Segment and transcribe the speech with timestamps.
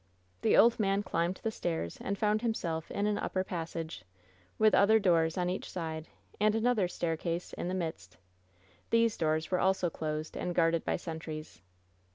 [0.41, 4.03] The old man climbed the stairs, and found himself in an upper passage,
[4.57, 6.07] with other doors on each side,
[6.39, 8.17] and an other staircase in the midst.
[8.89, 11.61] These doors were also closed and guarded by sentries.